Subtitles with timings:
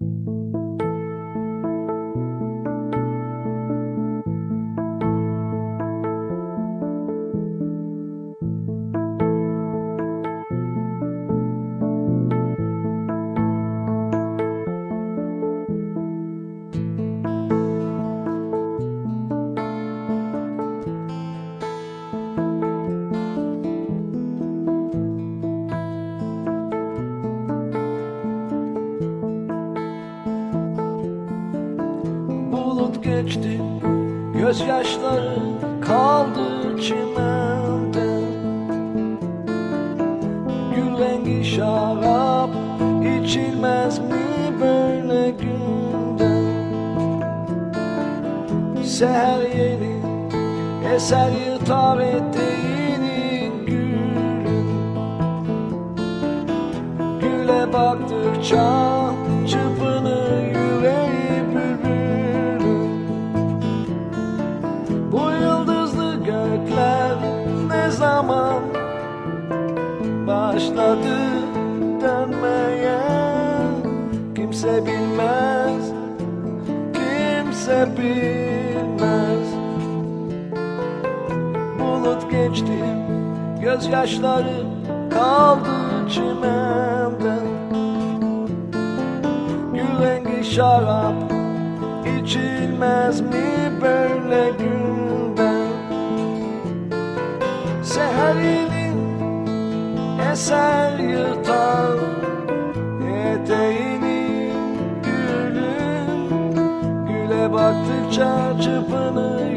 [0.00, 0.45] Bulut
[33.06, 33.60] geçti.
[34.38, 35.38] Gözyaşları
[35.86, 38.20] kaldı çimende.
[40.74, 42.50] Gül rengi şarap
[43.22, 46.46] içilmez mi böyle günde?
[48.84, 49.96] Seher yeni
[50.94, 54.46] eser yırtar eteğini gülün
[57.20, 59.05] Güle baktıkça
[70.76, 71.16] başladı
[72.00, 72.98] dönmeye
[74.34, 75.92] Kimse bilmez,
[76.92, 79.48] kimse bilmez.
[81.78, 82.84] Bulut geçti,
[83.60, 84.64] gözyaşları
[85.10, 87.38] kaldı çimende
[89.72, 91.14] Gül rengi şarap
[92.22, 95.52] içilmez mi böyle günde?
[97.82, 98.75] Seherinin
[100.36, 101.98] eser yırtar.
[103.32, 104.52] Eteğini
[105.04, 106.10] gülün
[107.06, 109.50] Güle baktıkça çırpınır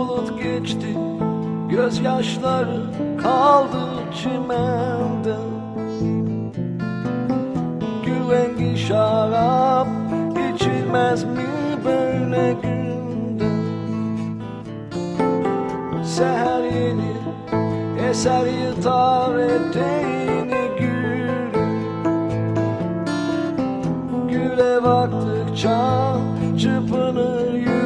[0.00, 0.96] Bulut geçti
[1.70, 2.80] Gözyaşları
[3.22, 5.36] kaldı çimende.
[8.04, 9.86] Gül rengi şarap
[10.54, 11.46] içilmez mi
[11.84, 13.50] böyle günde?
[16.04, 17.12] Seher yeni
[18.10, 21.52] eser yırtar eteğini gül
[24.28, 26.16] Güle baktıkça
[26.58, 27.79] çırpınır yüreği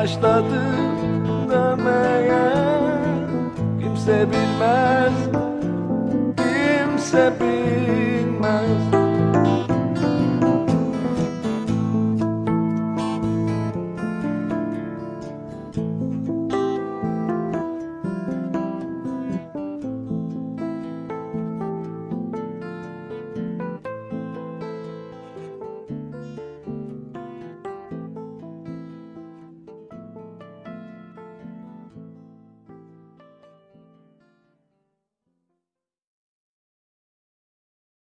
[0.00, 0.62] başladı
[1.50, 2.50] dönmeye
[3.80, 5.12] Kimse bilmez,
[6.36, 8.99] kimse bilmez